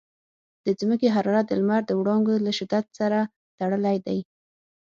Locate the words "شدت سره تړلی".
2.57-3.97